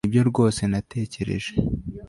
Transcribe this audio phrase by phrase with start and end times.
[0.03, 1.51] nibyo rwose natekereje